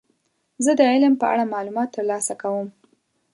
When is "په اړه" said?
1.21-1.51